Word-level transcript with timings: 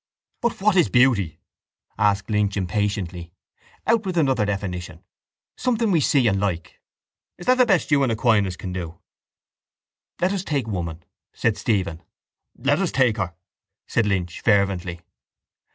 —But 0.41 0.59
what 0.61 0.75
is 0.75 0.89
beauty? 0.89 1.37
asked 1.95 2.27
Lynch 2.31 2.57
impatiently. 2.57 3.33
Out 3.85 4.03
with 4.03 4.17
another 4.17 4.47
definition. 4.47 5.03
Something 5.55 5.91
we 5.91 6.01
see 6.01 6.25
and 6.27 6.39
like! 6.39 6.81
Is 7.37 7.45
that 7.45 7.59
the 7.59 7.67
best 7.67 7.91
you 7.91 8.01
and 8.01 8.11
Aquinas 8.11 8.57
can 8.57 8.73
do? 8.73 8.99
—Let 10.19 10.33
us 10.33 10.43
take 10.43 10.65
woman, 10.65 11.03
said 11.35 11.55
Stephen. 11.55 12.01
—Let 12.57 12.79
us 12.79 12.91
take 12.91 13.17
her! 13.17 13.35
said 13.85 14.07
Lynch 14.07 14.41
fervently. 14.41 15.01